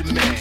your 0.00 0.12
man. 0.12 0.33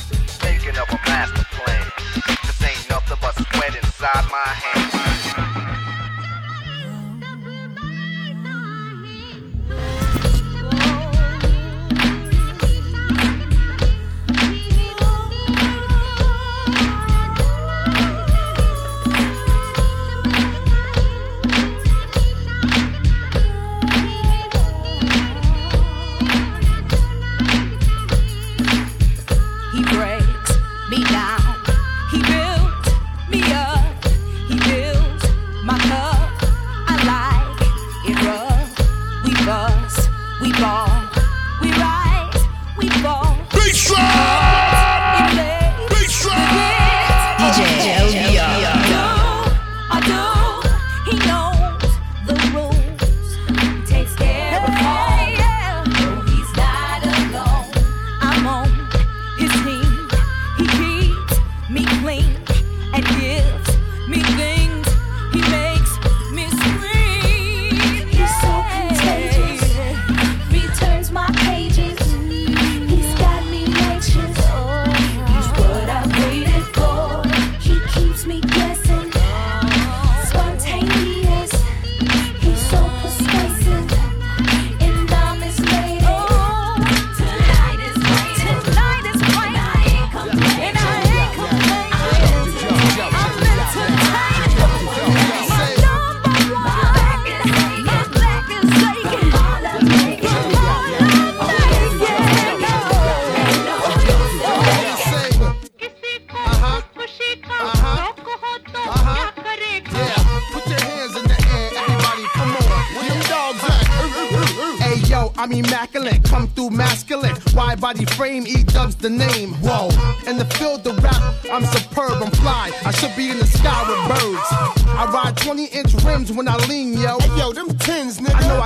body 117.94 118.06
frame, 118.16 118.48
E 118.48 118.64
dubs 118.64 118.96
the 118.96 119.10
name. 119.10 119.54
Whoa, 119.62 119.90
in 120.28 120.38
the 120.38 120.46
field 120.56 120.86
of 120.88 121.02
rap, 121.04 121.22
I'm 121.52 121.66
superb, 121.66 122.24
I'm 122.24 122.32
fly. 122.32 122.72
I 122.86 122.92
should 122.92 123.16
be 123.16 123.30
in 123.30 123.38
the 123.38 123.46
sky 123.46 123.82
with 123.88 124.10
birds. 124.10 124.48
I 124.90 125.10
ride 125.14 125.38
20 125.38 125.66
inch 125.66 125.94
rims 126.04 126.32
when 126.32 126.48
I 126.48 126.58
lean, 126.68 126.94
yo. 126.94 127.20
Hey, 127.20 127.38
yo, 127.38 127.54
them 127.54 127.73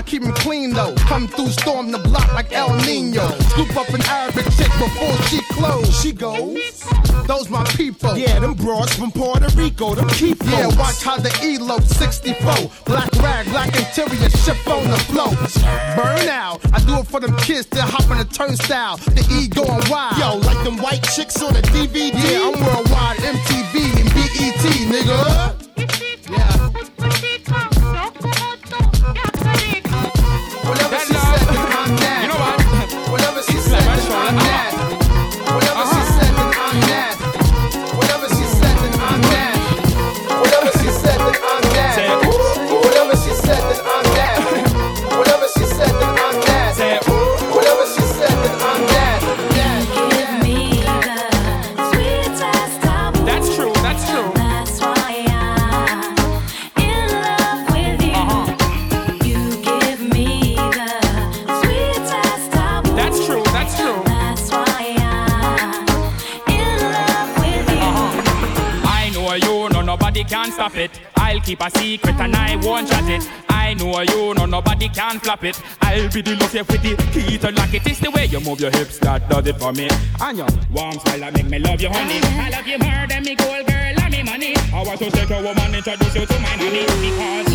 keep 0.07 0.24
them 0.24 0.33
clean 0.33 0.71
though. 0.71 0.95
Come 0.95 1.27
through, 1.27 1.50
storm 1.50 1.92
the 1.92 2.00
block 2.00 2.33
like 2.33 2.51
El 2.54 2.74
Nino. 2.86 3.27
Scoop 3.51 3.75
up 3.75 3.89
an 3.89 4.01
Arabic 4.04 4.45
chick 4.56 4.71
before 4.80 5.15
she 5.27 5.42
close. 5.51 6.01
She 6.01 6.13
goes, 6.13 6.81
those 7.27 7.50
my 7.50 7.63
people. 7.75 8.18
Yeah, 8.18 8.39
them 8.39 8.54
broads 8.54 8.95
from 8.95 9.12
Puerto 9.12 9.50
Rico, 9.56 9.94
them 9.95 10.07
keep 10.09 10.42
Yeah, 10.45 10.68
watch 10.77 11.04
how 11.04 11.18
the 11.18 11.31
ELO 11.44 11.80
64. 11.80 12.71
Black 12.86 13.12
rag, 13.21 13.45
black 13.48 13.75
interior, 13.75 14.30
ship 14.30 14.57
on 14.68 14.89
the 14.89 14.98
float. 15.12 15.36
Burn 15.95 16.30
out, 16.30 16.62
I 16.74 16.80
do 16.86 17.00
it 17.00 17.07
for 17.07 17.19
them 17.19 17.36
kids 17.38 17.68
that 17.68 17.89
hop 17.89 18.10
on 18.10 18.18
the 18.18 18.25
turnstile. 18.25 18.98
The 18.98 19.27
E 19.30 19.48
going 19.50 19.83
wild. 19.89 20.18
Yo, 20.18 20.38
like 20.48 20.63
them 20.63 20.77
white 20.77 21.03
chicks 21.03 21.42
on 21.44 21.53
the 21.53 21.62
DVD. 21.62 22.13
Yeah, 22.13 22.48
I'm 22.48 22.63
worldwide, 22.63 23.18
MTV 23.18 24.01
and 24.01 24.10
BET, 24.13 24.63
nigga. 24.88 25.67
keep 71.48 71.62
a 71.62 71.72
secret 71.80 72.16
and 72.20 72.36
I 72.36 72.58
won't 72.58 72.90
judge 72.90 73.08
it. 73.08 73.30
I 73.48 73.74
know 73.76 74.02
you, 74.02 74.34
no 74.34 74.46
nobody 74.46 74.90
can 74.90 75.18
flop 75.20 75.46
it. 75.46 75.58
I'll 75.82 76.10
be 76.12 76.22
the 76.22 76.36
look 76.36 76.52
with 76.52 76.68
the 76.68 76.94
key 77.14 77.38
to 77.38 77.52
lock 77.52 77.74
it. 77.74 77.88
It's 77.88 78.02
the 78.02 78.12
way 78.12 78.26
you 78.26 78.42
move 78.42 78.60
your 78.60 78.72
hips 78.72 79.00
that 79.00 79.30
does 79.30 79.48
it 79.48 79.58
for 79.58 79.72
me. 79.72 79.88
And 80.20 80.38
your 80.38 80.48
warm 80.70 81.00
smile 81.00 81.20
that 81.22 81.34
make 81.34 81.46
me 81.46 81.60
love 81.60 81.80
you, 81.80 81.88
honey. 81.88 82.20
I 82.22 82.50
love 82.50 82.68
you 82.68 82.78
more 82.78 83.08
than 83.08 83.24
me 83.24 83.36
gold 83.36 83.66
girl 83.66 84.00
and 84.04 84.12
me 84.12 84.24
money. 84.24 84.56
I 84.74 84.84
want 84.84 85.00
to 85.00 85.10
take 85.10 85.30
a 85.30 85.42
woman 85.42 85.74
introduce 85.74 86.16
you 86.16 86.26
to 86.26 86.40
my 86.40 86.56
money 86.58 86.86
because. 86.86 87.47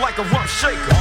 like 0.00 0.18
a 0.18 0.22
rum 0.24 0.46
shaker. 0.46 0.91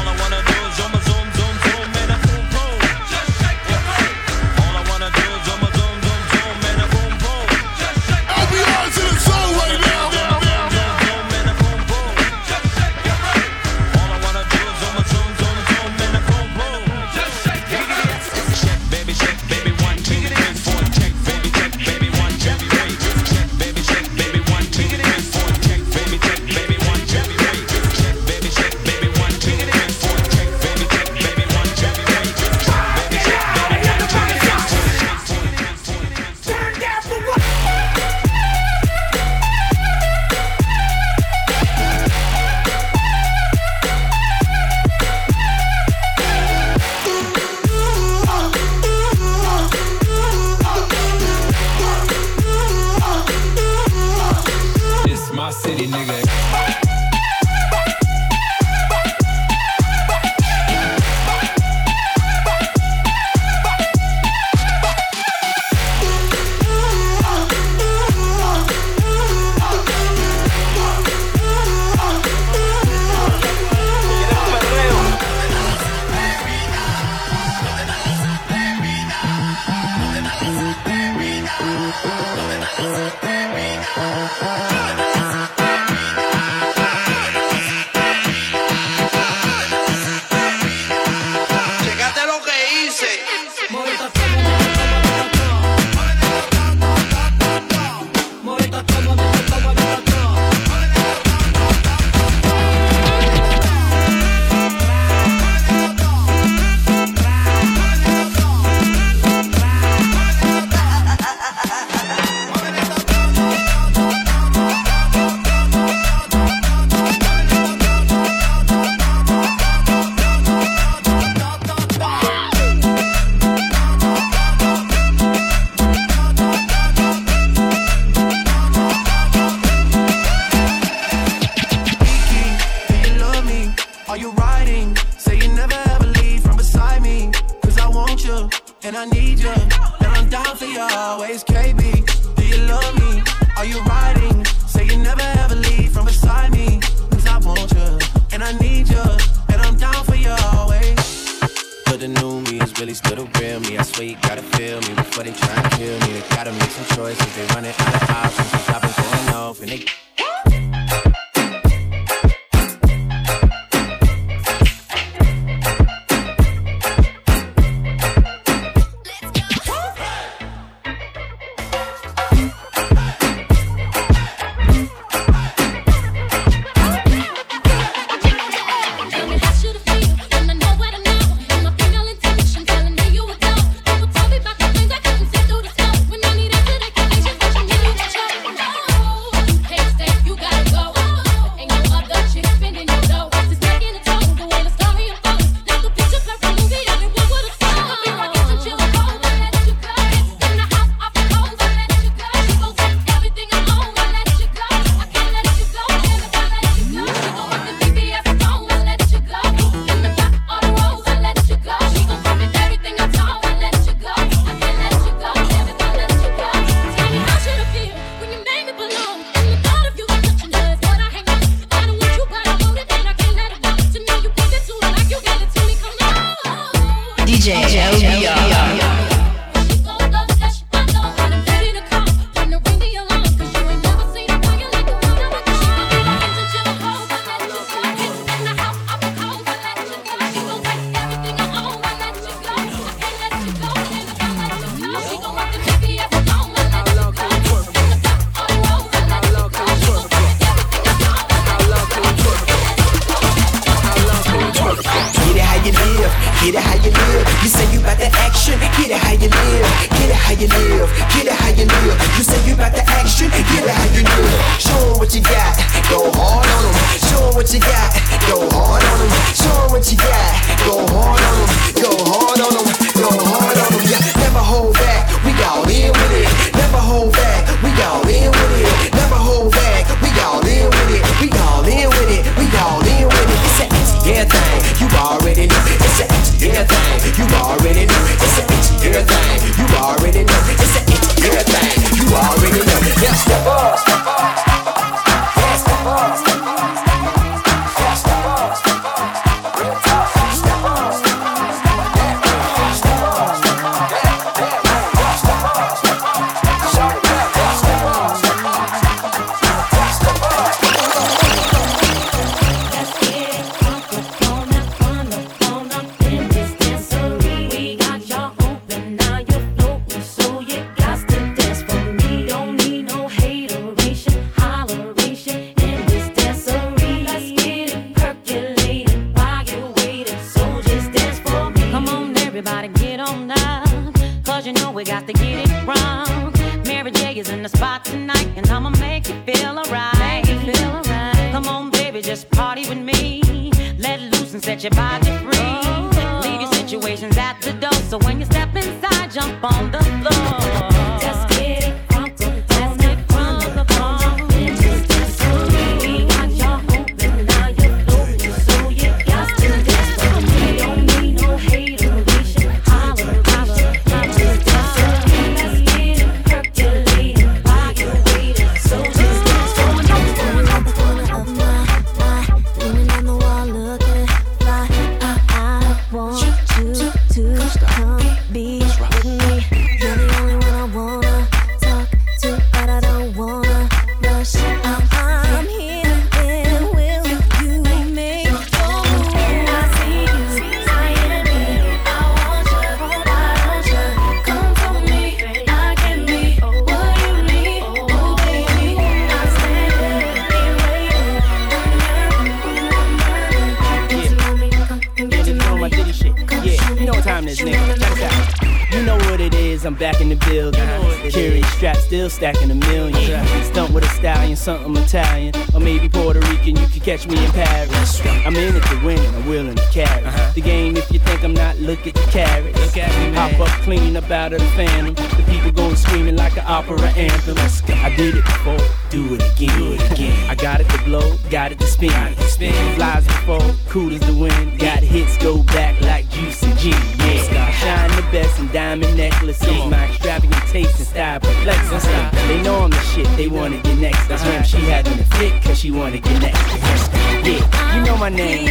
they 442.27 442.41
know 442.41 442.61
I'm 442.61 442.69
the 442.69 442.79
shit, 442.79 443.07
they 443.17 443.27
wanna 443.27 443.57
get 443.61 443.77
next. 443.77 444.07
That's 444.07 444.23
why 444.23 444.41
she 444.41 444.57
had 444.57 444.87
a 444.87 445.03
fit, 445.15 445.43
cause 445.43 445.59
she 445.59 445.71
wanna 445.71 445.99
get 445.99 446.21
next. 446.21 446.91
Yeah, 447.25 447.75
you 447.75 447.85
know 447.85 447.97
my 447.97 448.09
name. 448.09 448.47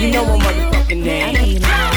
You 0.00 0.12
know 0.12 0.24
my 0.24 0.38
motherfucking 0.44 1.02
name. 1.02 1.87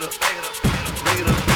Later. 0.00 0.12
Later. 0.20 1.32
Later. 1.32 1.47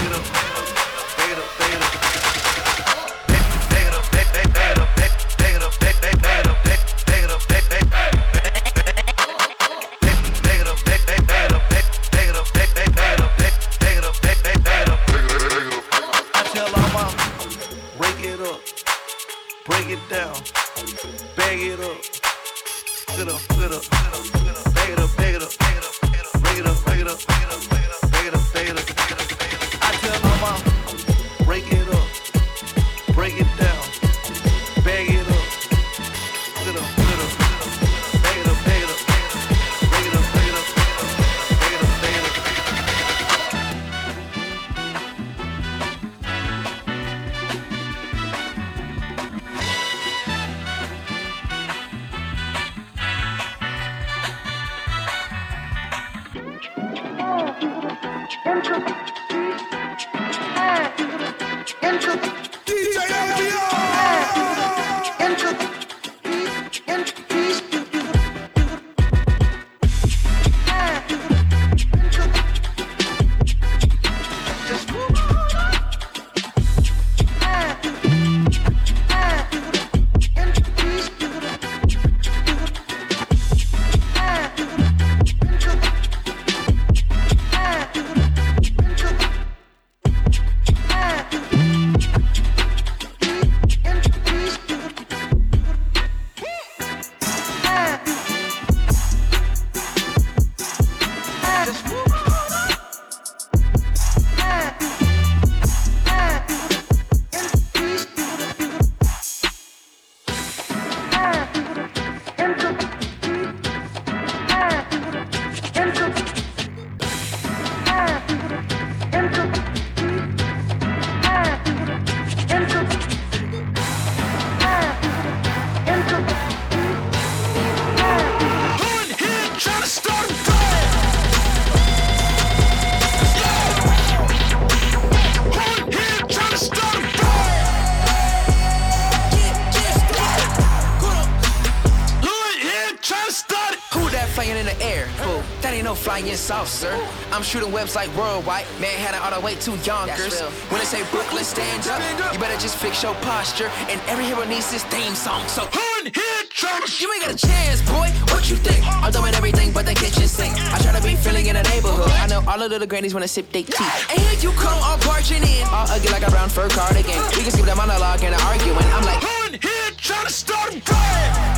I'm 147.33 147.43
shooting 147.43 147.73
webs 147.73 147.97
like 147.97 148.15
worldwide. 148.15 148.67
Manhattan 148.79 149.21
all 149.25 149.33
the 149.33 149.45
way 149.45 149.55
to 149.65 149.71
Yonkers. 149.89 150.41
When 150.69 150.79
they 150.79 150.85
say 150.85 151.03
Brooklyn, 151.11 151.45
stand 151.45 151.89
up. 151.89 152.33
You 152.33 152.39
better 152.39 152.61
just 152.61 152.77
fix 152.77 153.03
your 153.03 153.15
posture. 153.27 153.71
And 153.89 153.99
every 154.07 154.25
hero 154.27 154.45
needs 154.45 154.71
his 154.71 154.85
theme 154.85 155.15
song. 155.15 155.49
So 155.49 155.65
who 155.65 155.81
in 156.01 156.13
here 156.13 156.43
trash? 156.51 157.01
You 157.01 157.11
ain't 157.13 157.25
got 157.25 157.33
a 157.33 157.39
chance, 157.47 157.81
boy. 157.89 158.13
What 158.35 158.51
you 158.51 158.57
think? 158.57 158.85
I'm 158.87 159.11
doing 159.11 159.35
everything 159.35 159.73
but 159.73 159.87
the 159.87 159.95
kitchen 159.95 160.29
sink. 160.29 160.55
I 160.59 160.79
try 160.79 160.93
to 160.93 161.03
be 161.03 161.17
feeling 161.17 161.47
in 161.47 161.57
the 161.57 161.63
neighborhood. 161.65 162.11
I 162.21 162.27
know 162.27 162.45
all 162.47 162.61
of 162.61 162.69
the 162.69 162.77
little 162.77 162.87
grannies 162.87 163.15
wanna 163.15 163.29
sip 163.29 163.51
their 163.51 163.63
tea. 163.65 163.91
And 164.11 164.21
here 164.21 164.39
you 164.41 164.53
come, 164.59 164.79
all 164.85 164.99
parching 164.99 165.43
in, 165.43 165.65
all 165.69 165.89
ugly 165.89 166.11
like 166.13 166.27
a 166.27 166.31
brown 166.31 166.51
fur 166.51 166.69
cardigan. 166.69 167.17
We 167.33 167.49
can 167.49 167.51
skip 167.51 167.65
that 167.65 167.77
monologue 167.77 168.23
and 168.23 168.35
arguing. 168.45 168.77
I'm 168.93 169.05
like, 169.05 169.23
who 169.25 169.55
in 169.55 169.61
here 169.61 169.91
trying 169.97 170.27
to 170.27 170.33
start 170.33 170.75
a 170.75 170.83
riot? 170.85 171.52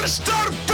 Mr. 0.00 0.69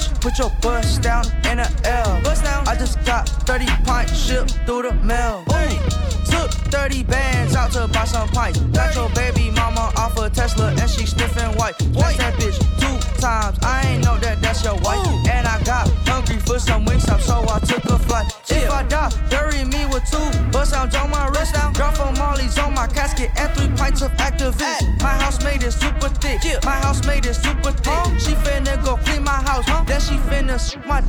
Rich, 0.00 0.20
put 0.20 0.38
your 0.38 0.50
bust 0.62 1.02
down 1.02 1.24
in 1.44 1.58
the 1.58 1.80
L. 1.84 2.20
Bust 2.22 2.44
down. 2.44 2.66
I 2.66 2.74
just 2.74 3.04
got 3.04 3.28
30 3.28 3.66
pint 3.84 4.08
shipped 4.10 4.52
through 4.66 4.82
the 4.82 4.94
mail. 4.94 5.44
Ooh. 5.50 6.19
Took 6.30 6.50
30 6.70 7.04
bands 7.04 7.54
out 7.54 7.72
to 7.72 7.88
buy 7.88 8.04
some 8.04 8.28
pints. 8.28 8.60
Got 8.72 8.94
your 8.94 9.08
baby 9.10 9.50
mama 9.50 9.92
off 9.96 10.16
a 10.18 10.30
Tesla 10.30 10.70
and 10.70 10.88
she 10.90 11.06
sniffing 11.06 11.56
white. 11.58 11.80
White 11.94 12.18
that 12.18 12.34
bitch 12.34 12.58
two 12.80 13.20
times. 13.20 13.58
I 13.62 13.86
ain't 13.86 14.04
know 14.04 14.16
that 14.18 14.40
that's 14.40 14.64
your 14.64 14.76
wife. 14.76 15.06
And 15.28 15.46
I 15.46 15.62
got 15.64 15.88
hungry 16.06 16.38
for 16.38 16.58
some 16.58 16.84
wings 16.84 17.08
up, 17.08 17.20
so 17.20 17.44
I 17.48 17.58
took 17.60 17.84
a 17.84 17.98
flight. 17.98 18.26
If 18.48 18.70
I 18.70 18.82
die, 18.84 19.10
bury 19.30 19.64
me 19.64 19.86
with 19.86 20.04
two 20.10 20.30
bust 20.50 20.70
sounds 20.70 20.94
on 20.94 21.10
my 21.10 21.28
wrist. 21.28 21.54
Down. 21.54 21.72
Drop 21.72 21.96
for 21.96 22.12
Molly's 22.12 22.58
on 22.58 22.74
my 22.74 22.86
casket 22.86 23.30
and 23.36 23.50
three 23.54 23.68
pints 23.76 24.02
of 24.02 24.12
Actavis. 24.12 25.02
My 25.02 25.14
house 25.22 25.42
made 25.42 25.62
it 25.62 25.72
super 25.72 26.08
thick. 26.08 26.40
My 26.64 26.76
house 26.84 27.04
made 27.06 27.26
it 27.26 27.34
super 27.34 27.72
thick. 27.72 28.20
She 28.20 28.32
finna 28.44 28.82
go 28.84 28.96
clean 28.98 29.24
my 29.24 29.40
house. 29.42 29.66
Then 29.86 30.00
she 30.00 30.16
finna 30.28 30.58
shoot 30.58 30.86
my. 30.86 31.00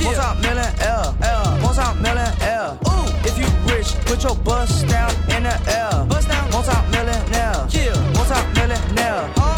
One 0.00 0.14
time 0.14 0.40
million 0.40 0.72
L, 0.80 1.16
L. 1.22 1.58
One 1.62 1.74
time 1.74 2.02
million 2.02 2.32
L. 2.40 2.78
Ooh, 2.88 3.28
if 3.28 3.38
you 3.38 3.46
rich, 3.70 3.94
put 4.06 4.22
your 4.24 4.34
bust 4.36 4.88
down 4.88 5.10
in 5.30 5.42
the 5.44 5.54
L. 5.76 6.06
Bust 6.06 6.28
down. 6.28 6.50
One 6.50 6.64
time 6.64 6.90
millionaire. 6.90 7.66
Yeah. 7.70 8.12
Millionaire. 8.54 9.32
Oh. 9.36 9.42
I 9.42 9.51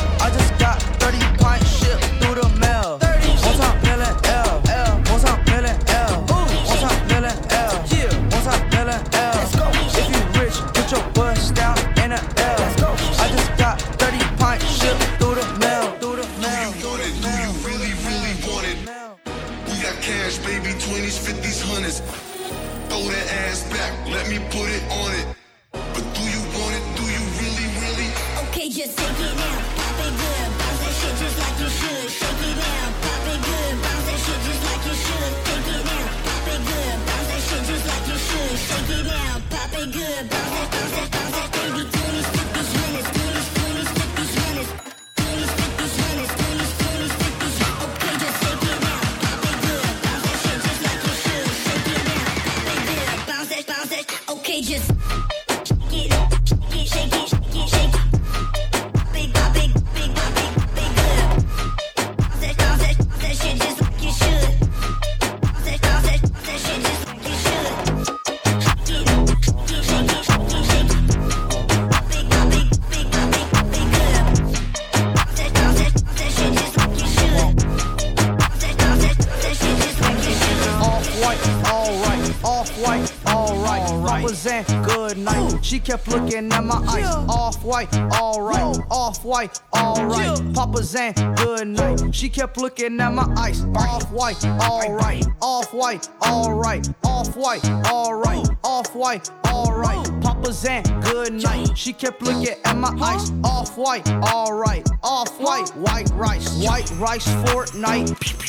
Zan, 84.44 84.64
good 84.82 85.16
night. 85.16 85.64
She 85.64 85.80
kept 85.80 86.06
looking 86.06 86.52
at 86.52 86.62
my 86.62 86.76
eyes. 86.86 87.06
Off 87.30 87.64
white, 87.64 87.90
alright. 87.94 88.76
Off 88.90 89.24
white, 89.24 89.58
alright. 89.74 90.54
Papa 90.54 90.82
Zan, 90.82 91.14
good 91.36 91.68
night. 91.68 92.14
She 92.14 92.28
kept 92.28 92.58
looking 92.58 93.00
at 93.00 93.14
my 93.14 93.26
eyes. 93.38 93.64
Off 93.74 94.12
white, 94.12 94.44
alright. 94.44 95.24
Off 95.40 95.72
white, 95.72 96.10
alright. 96.20 96.86
Off 97.04 97.34
white, 97.34 97.64
alright. 97.86 98.46
Off 98.62 98.94
white, 98.94 99.30
alright. 99.46 100.23
Good 100.44 101.42
night. 101.42 101.70
She 101.74 101.94
kept 101.94 102.20
looking 102.20 102.54
at 102.64 102.76
my 102.76 102.94
eyes. 103.00 103.32
Off 103.42 103.78
white, 103.78 104.06
alright. 104.08 104.86
Off 105.02 105.40
white, 105.40 105.70
white 105.70 106.10
rice. 106.10 106.62
White 106.62 106.90
rice, 106.98 107.26
Fortnite 107.46 108.44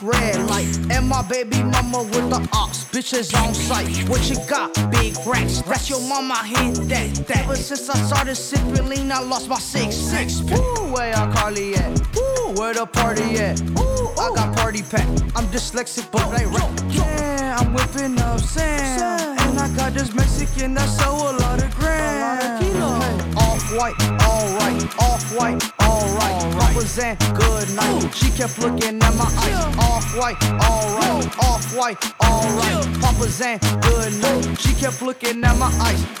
red 0.00 0.48
light. 0.48 0.78
And 0.90 1.08
my 1.08 1.22
baby 1.28 1.62
mama 1.62 2.04
with 2.04 2.30
the 2.30 2.48
ox, 2.52 2.84
bitches 2.84 3.34
on 3.34 3.52
sight. 3.54 4.08
What 4.08 4.30
you 4.30 4.36
got? 4.48 4.74
Big 4.92 5.16
racks. 5.26 5.62
That's 5.62 5.90
your 5.90 6.00
mama 6.00 6.36
hit 6.44 6.88
that. 6.88 7.14
that. 7.26 7.44
Ever 7.44 7.56
since 7.56 7.90
I 7.90 7.96
started 8.06 8.36
sipping 8.36 8.88
lean, 8.88 9.10
I 9.10 9.20
lost 9.20 9.48
my 9.48 9.58
six 9.58 9.96
six. 9.96 10.42
Woo, 10.42 10.92
where 10.92 11.10
y'all 11.12 11.32
Carly 11.32 11.74
at? 11.74 12.00
Woo, 12.14 12.39
where 12.56 12.74
the 12.74 12.86
party 12.86 13.38
at? 13.38 13.60
Ooh, 13.78 14.10
I 14.18 14.32
got 14.34 14.56
party 14.56 14.82
pack. 14.82 15.06
I'm 15.36 15.46
dyslexic, 15.46 16.10
but 16.10 16.22
I 16.22 16.44
rap. 16.44 16.70
Yeah, 16.88 17.56
I'm 17.58 17.72
whipping 17.72 18.18
up 18.20 18.40
sand. 18.40 19.38
And 19.40 19.58
I 19.58 19.68
got 19.76 19.94
this 19.94 20.14
Mexican 20.14 20.74
that 20.74 20.88
sell 20.88 21.14
a 21.14 21.32
lot 21.38 21.62
of 21.62 21.74
grand. 21.76 23.36
Off 23.36 23.62
white, 23.76 23.94
alright. 24.22 24.82
Off 24.98 25.36
white, 25.36 25.62
alright. 25.80 26.58
Papa 26.58 26.82
Zan, 26.82 27.16
good 27.34 27.70
night. 27.74 28.14
She 28.14 28.30
kept 28.30 28.58
looking 28.58 29.02
at 29.02 29.14
my 29.14 29.24
eyes. 29.24 29.76
Off 29.78 30.16
white, 30.16 30.42
alright. 30.62 31.38
Off 31.38 31.76
white, 31.76 31.98
alright. 32.20 33.00
Papa 33.00 33.28
Zan, 33.28 33.58
good 33.80 34.12
night. 34.20 34.58
She 34.58 34.74
kept 34.74 35.02
looking 35.02 35.44
at 35.44 35.56
my 35.56 35.70
eyes. 35.80 36.20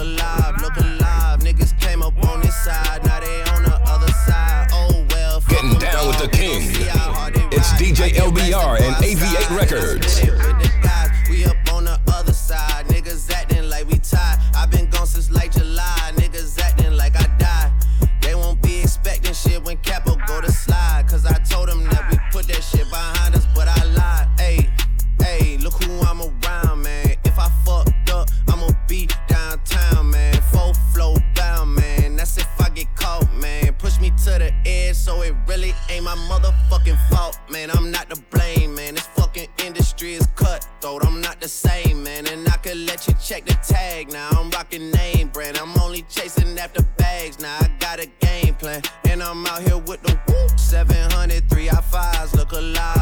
Alive, 0.00 0.60
look 0.60 0.76
alive. 0.76 1.40
Niggas 1.40 1.78
came 1.80 2.02
up 2.02 2.16
on 2.26 2.40
this 2.40 2.56
side, 2.64 3.04
now 3.04 3.20
they 3.20 3.42
on 3.52 3.62
the 3.62 3.80
other 3.86 4.08
side. 4.26 4.68
Oh 4.72 5.06
well, 5.10 5.40
Getting 5.48 5.78
down 5.78 6.08
with 6.08 6.18
the 6.18 6.26
dawg. 6.26 6.40
We 6.40 6.48
gon' 6.48 6.60
king. 6.60 6.74
see 6.74 6.84
how 6.84 7.12
hard 7.12 7.34
they 7.34 7.56
It's. 7.56 7.72
DJ 7.74 8.10
LBR 8.14 8.80
and 8.80 8.94
AV8. 8.96 9.56
Records. 9.56 10.59
Man. 37.70 37.84
I'm 37.84 37.90
not 37.90 38.10
to 38.10 38.20
blame, 38.30 38.74
man. 38.74 38.94
This 38.94 39.06
fucking 39.06 39.48
industry 39.64 40.14
is 40.14 40.26
cutthroat. 40.34 41.04
I'm 41.04 41.20
not 41.20 41.40
the 41.40 41.48
same, 41.48 42.02
man. 42.02 42.26
And 42.26 42.48
I 42.48 42.56
could 42.56 42.76
let 42.76 43.06
you 43.06 43.14
check 43.22 43.44
the 43.44 43.54
tag 43.66 44.12
now. 44.12 44.28
I'm 44.32 44.50
rocking 44.50 44.90
name 44.90 45.28
brand. 45.28 45.58
I'm 45.58 45.76
only 45.80 46.02
chasing 46.02 46.58
after 46.58 46.82
bags 46.96 47.38
now. 47.40 47.56
I 47.60 47.68
got 47.78 48.00
a 48.00 48.06
game 48.20 48.54
plan, 48.54 48.82
and 49.08 49.22
I'm 49.22 49.46
out 49.46 49.62
here 49.62 49.78
with 49.78 50.02
the 50.02 50.18
whoop. 50.28 50.58
700, 50.58 51.48
three 51.48 51.70
I 51.70 51.80
fives. 51.80 52.34
Look 52.34 52.52
alive, 52.52 52.60
look 52.60 52.62
alive. 52.62 52.99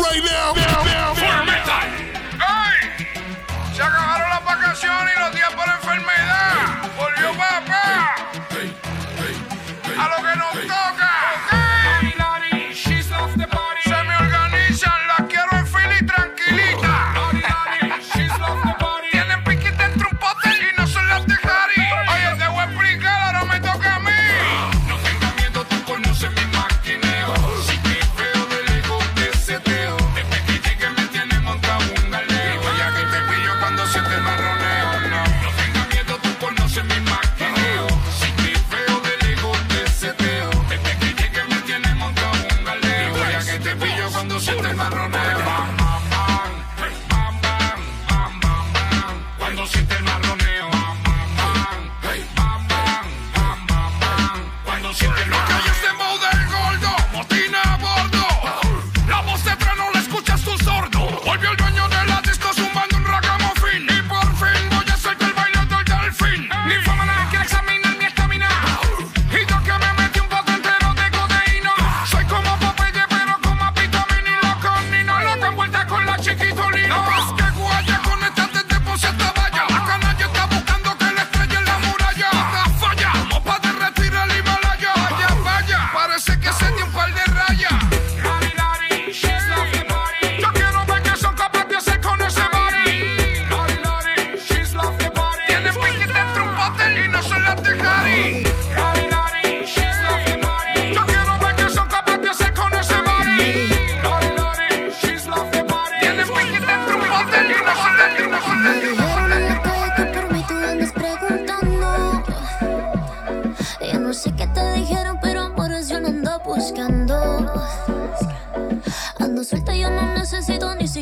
Right 0.00 0.22
now. 0.24 0.52
now, 0.54 0.84
now. 0.84 1.13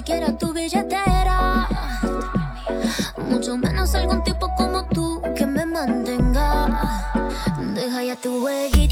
siquiera 0.04 0.36
tu 0.36 0.52
billetera, 0.52 1.68
mucho 3.30 3.56
menos 3.56 3.94
algún 3.94 4.24
tipo 4.24 4.52
como 4.56 4.84
tú 4.86 5.22
que 5.36 5.46
me 5.46 5.64
mantenga. 5.64 7.06
Deja 7.72 8.02
ya 8.02 8.16
tu 8.16 8.42
huellita. 8.42 8.91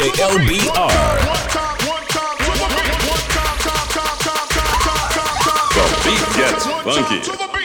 DJ 0.00 0.16
The 5.74 5.86
beat 6.04 6.26
gets 6.36 6.64
funky. 6.64 7.59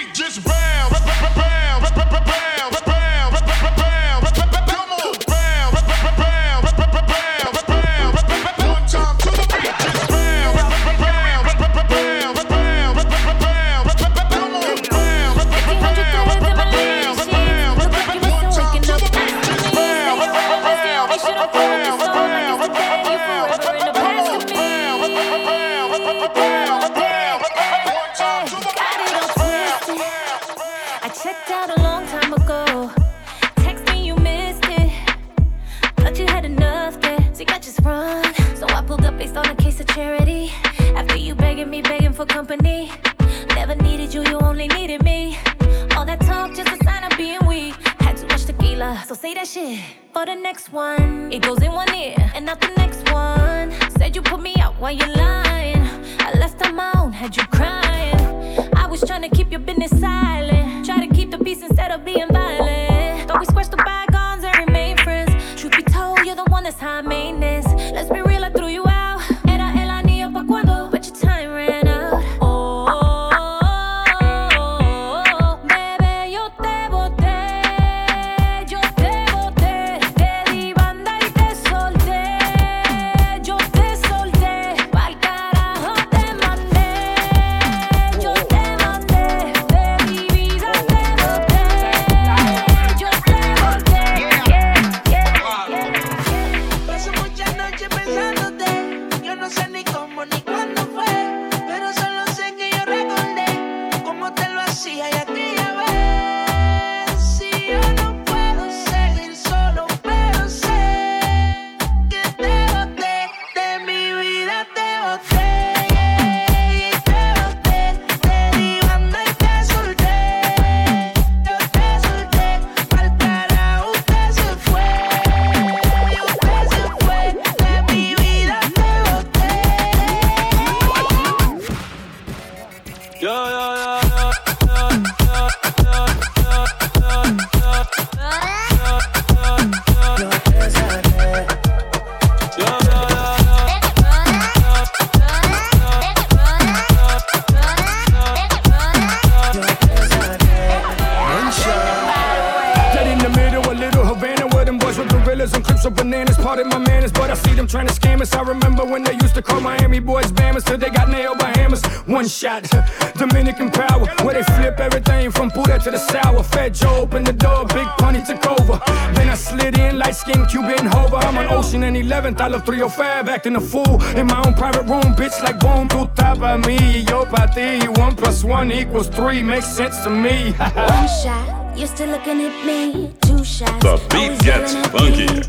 I 172.37 172.47
love 172.47 172.65
305, 172.65 173.29
acting 173.29 173.55
a 173.55 173.61
fool 173.61 174.03
in 174.15 174.27
my 174.27 174.41
own 174.45 174.53
private 174.53 174.83
room, 174.83 175.15
bitch. 175.15 175.41
Like 175.41 175.59
boom, 175.59 175.87
tu 175.87 176.07
tapa 176.15 176.57
me, 176.67 177.05
yo 177.09 177.25
pa 177.25 177.45
ti. 177.47 177.87
One 177.99 178.15
plus 178.15 178.43
one 178.43 178.71
equals 178.71 179.07
three, 179.07 179.41
makes 179.41 179.67
sense 179.67 180.03
to 180.03 180.09
me. 180.09 180.51
one 180.51 181.07
shot, 181.23 181.77
you're 181.77 181.87
still 181.87 182.09
looking 182.09 182.41
at 182.41 182.65
me. 182.65 183.13
Two 183.21 183.43
shots, 183.43 183.83
the 183.83 183.97
beat 184.11 184.37
gets 184.43 184.73
funkier. 184.91 185.44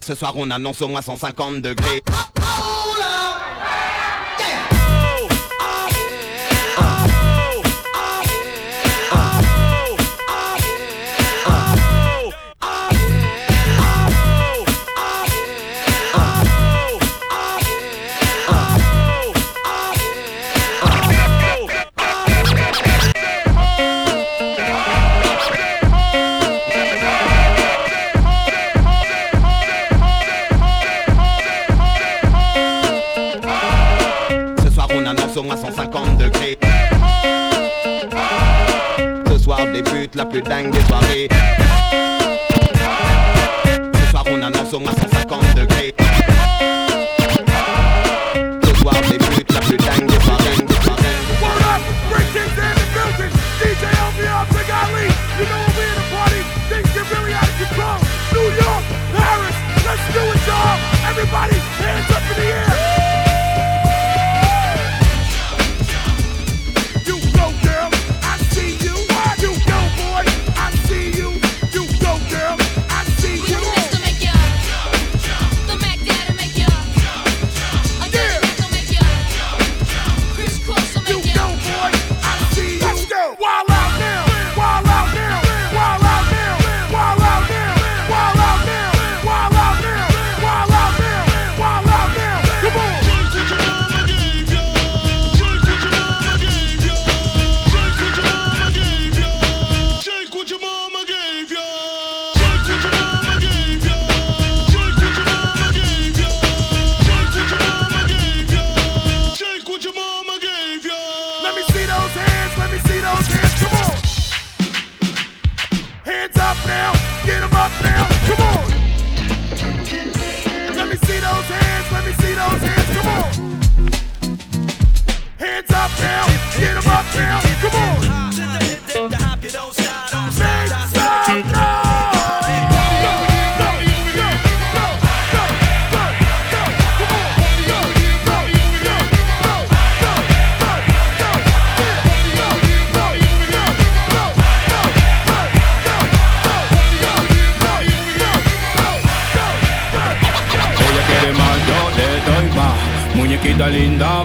Ce 0.00 0.14
soir 0.14 0.32
on 0.36 0.50
annonce 0.50 0.82
au 0.82 0.88
moins 0.88 1.02
150 1.02 1.62
degrés. 1.62 2.02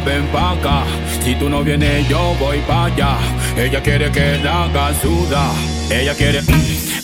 Ven 0.06 0.26
pa'. 0.28 0.56
Si 1.24 1.36
tú 1.36 1.50
no 1.50 1.64
vienes, 1.64 2.08
yo 2.08 2.36
voy 2.40 2.60
pa' 2.68 2.86
allá. 2.86 3.18
Ella 3.58 3.82
quiere 3.82 4.12
que 4.12 4.38
la 4.44 4.66
haga. 4.66 4.92
Ella 5.90 6.14
quiere, 6.16 6.42
mm, 6.42 6.54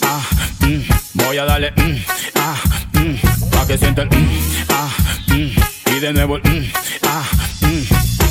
ah, 0.04 0.22
mm. 0.62 1.24
voy 1.26 1.38
a 1.38 1.46
darle, 1.46 1.72
mm, 1.72 1.96
ah, 2.36 2.56
mm, 2.94 3.50
pa' 3.50 3.68
que 3.68 3.78
sienta 3.78 4.04
el, 4.04 4.10
mm, 4.10 4.30
ah, 4.70 4.90
mm. 5.28 5.96
y 5.96 6.00
de 6.00 6.14
nuevo 6.14 6.38
el, 6.38 6.72
ah. 7.08 7.24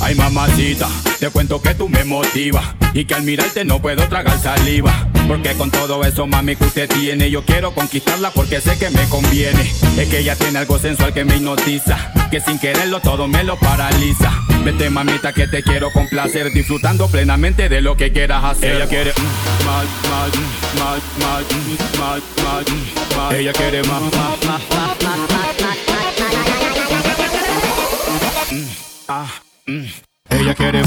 Ay 0.03 0.15
mamacita, 0.15 0.89
te 1.19 1.29
cuento 1.29 1.61
que 1.61 1.75
tú 1.75 1.89
me 1.89 2.05
motivas 2.05 2.65
y 2.95 3.05
que 3.05 3.15
al 3.15 3.23
mirarte 3.23 3.65
no 3.65 3.81
puedo 3.81 4.09
tragar 4.09 4.39
saliva. 4.39 5.07
Porque 5.29 5.53
con 5.53 5.71
todo 5.71 6.03
eso 6.05 6.27
mami 6.27 6.57
que 6.57 6.65
usted 6.65 6.89
tiene, 6.89 7.31
yo 7.31 7.45
quiero 7.45 7.73
conquistarla 7.73 8.31
porque 8.31 8.61
sé 8.61 8.79
que 8.79 8.91
me 8.91 9.05
conviene. 9.09 9.71
Es 9.99 10.09
que 10.09 10.21
ella 10.21 10.35
tiene 10.37 10.59
algo 10.59 10.79
sensual 10.79 11.13
que 11.13 11.25
me 11.25 11.37
hipnotiza, 11.37 11.97
que 12.31 12.41
sin 12.41 12.59
quererlo 12.59 13.01
todo 13.01 13.29
me 13.29 13.45
lo 13.45 13.57
paraliza. 13.57 14.33
Vete 14.65 14.91
mamita 14.91 15.33
que 15.33 15.47
te 15.47 15.63
quiero 15.63 15.91
complacer, 15.91 16.53
disfrutando 16.53 17.09
plenamente 17.09 17.69
de 17.69 17.81
lo 17.81 17.97
que 17.97 18.13
quieras 18.13 18.45
hacer. 18.45 18.77
Ella 18.77 18.87
quiere 18.87 19.11
mm, 19.13 19.67
más, 19.67 19.87
más, 20.11 20.31
mm, 20.37 20.79
más, 20.79 21.03
más, 21.19 21.45
mm, 21.51 21.99
más, 21.99 22.23
más, 22.45 22.65
mm, 22.69 23.17
más. 23.17 23.35
Ella 23.35 23.53
quiere 23.53 23.83
más, 23.85 24.03
más, 24.03 24.13
más, 24.13 24.45
más, 24.45 24.61
más, 24.71 25.19
más, 25.29 25.41
Mm, 28.53 28.67
ah, 29.09 29.27
mm. 29.67 29.85
Ella 30.31 30.55
quiere 30.55 30.83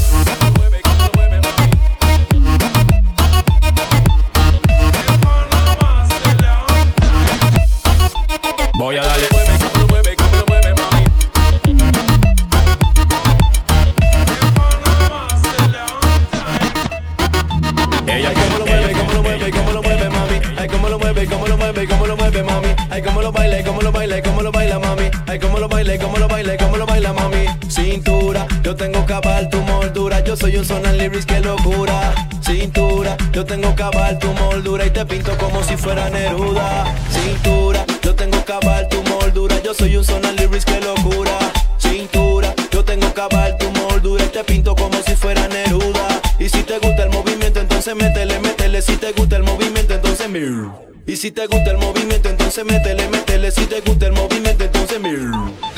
baila, 25.94 26.06
cómo 26.06 26.18
lo 26.18 26.28
baila, 26.28 26.58
cómo 26.58 26.78
lo 26.78 26.86
baila, 26.86 27.14
mami. 27.14 27.46
Cintura, 27.70 28.48
yo 28.64 28.76
tengo 28.76 29.06
cabal 29.06 29.50
tu 29.50 29.62
moldura. 29.62 30.24
Yo 30.24 30.36
soy 30.36 30.56
un 30.58 30.66
sonar 30.66 30.96
lyrics, 30.96 31.26
qué 31.26 31.40
locura. 31.40 32.14
Cintura, 32.42 33.18
yo 33.32 33.46
tengo 33.46 33.76
cabal 33.76 34.18
tu 34.20 34.28
moldura 34.34 34.86
y 34.86 34.90
te 34.90 35.06
pinto 35.06 35.38
como 35.38 35.64
si 35.64 35.78
fuera 35.78 36.10
Neruda. 36.10 36.86
Cintura, 37.12 37.86
yo 38.02 38.16
tengo 38.16 38.44
cabal 38.46 38.88
tu 38.90 39.04
moldura. 39.04 39.62
Yo 39.64 39.74
soy 39.74 39.98
un 39.98 40.04
sonar 40.04 40.34
lyrics, 40.34 40.66
qué 40.66 40.80
locura. 40.82 41.38
Cintura, 41.78 42.54
yo 42.72 42.84
tengo 42.84 43.14
cabal 43.14 43.58
tu 43.58 43.70
moldura 43.72 44.24
y 44.24 44.30
te 44.30 44.44
pinto 44.44 44.76
como 44.76 44.98
si 45.06 45.16
fuera 45.16 45.48
Neruda. 45.48 46.22
Y 46.40 46.50
si 46.50 46.64
te 46.64 46.80
gusta 46.80 47.04
el 47.04 47.10
movimiento, 47.10 47.60
entonces 47.60 47.96
métele, 47.96 48.40
métele. 48.40 48.82
Si 48.82 48.98
te 48.98 49.12
gusta 49.12 49.38
el 49.38 49.44
movimiento, 49.44 49.94
entonces 49.94 50.30
mir. 50.30 50.70
Y 51.06 51.18
si 51.18 51.32
te 51.32 51.48
gusta 51.48 51.72
el 51.72 51.78
movimiento, 51.78 52.30
entonces 52.30 52.64
métele, 52.66 53.10
métele. 53.10 53.52
Si 53.52 53.66
te 53.66 53.82
gusta 53.82 54.08
el 54.08 54.14
movimiento, 54.14 54.64
entonces 54.64 55.00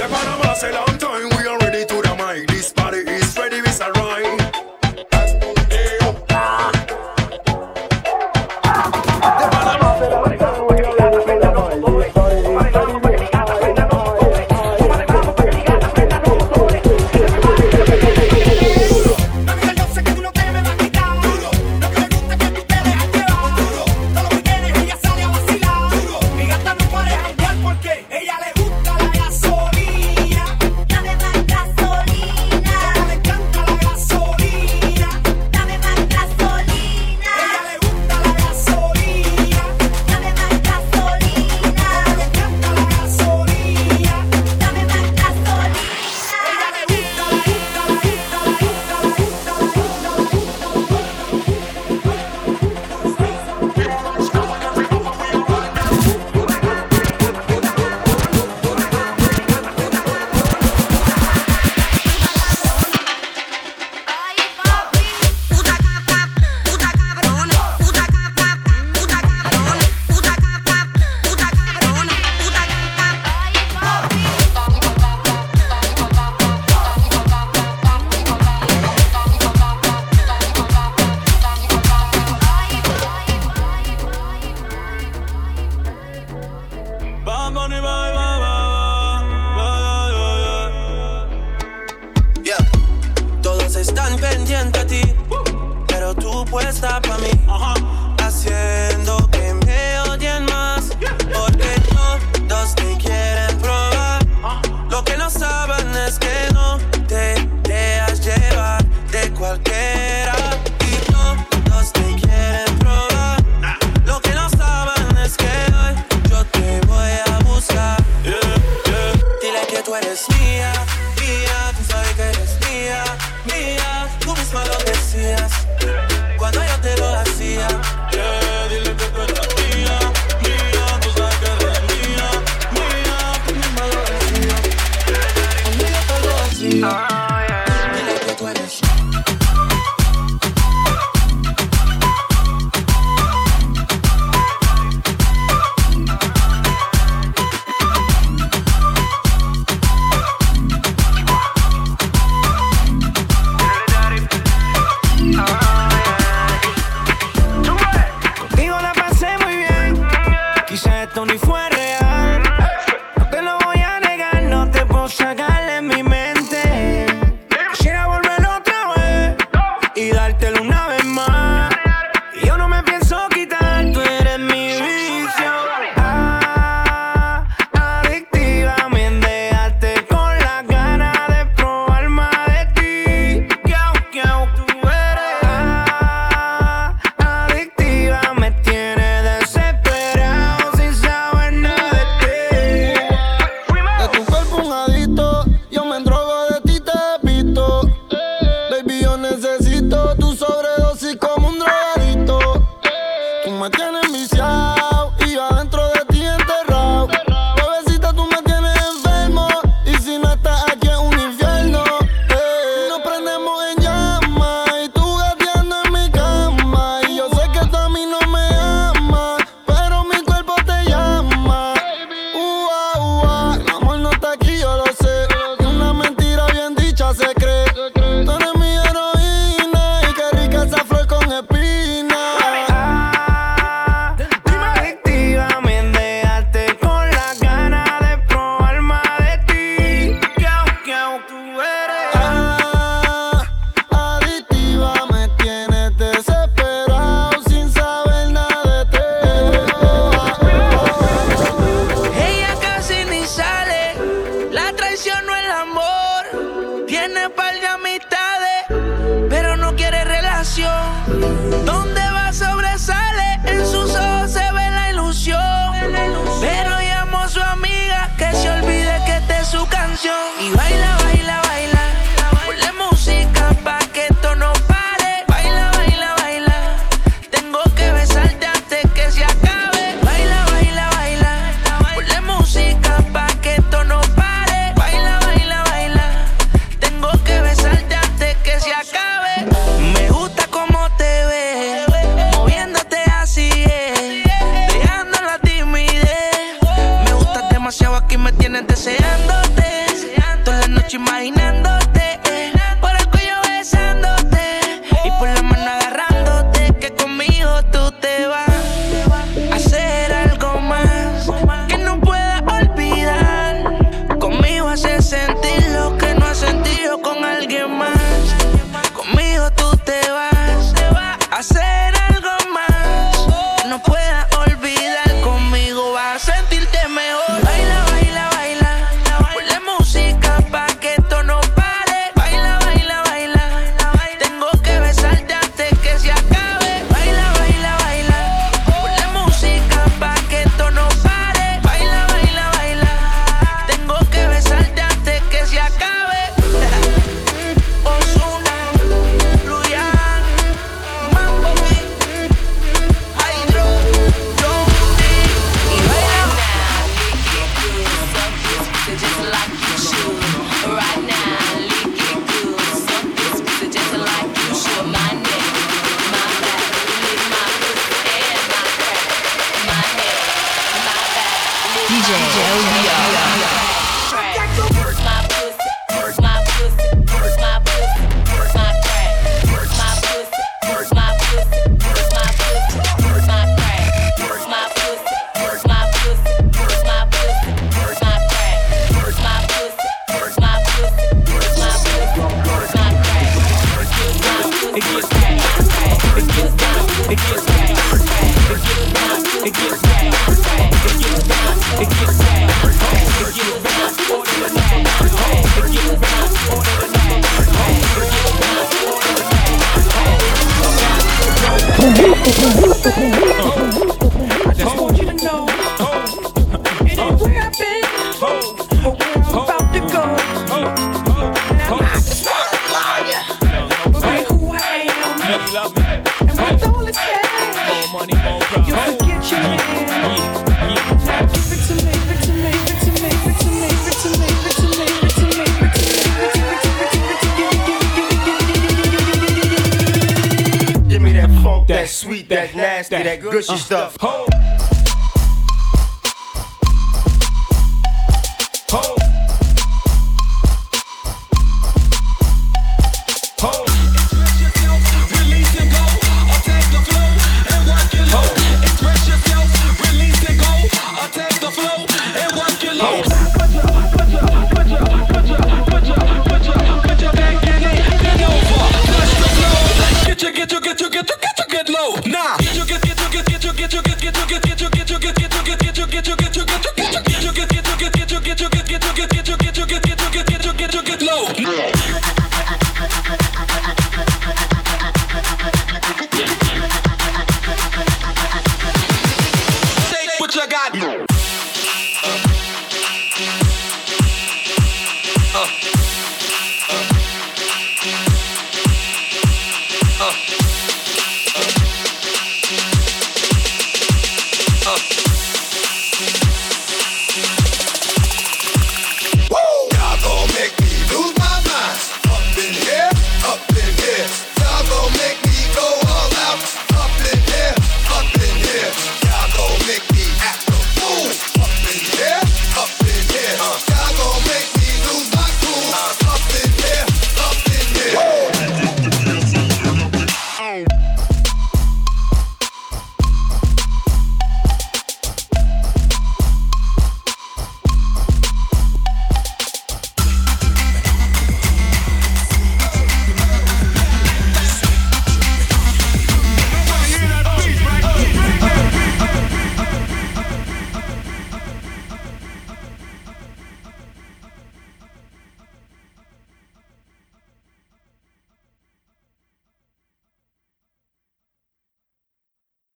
de 0.05 0.13
Panamá 0.13 0.55
se 0.55 1.04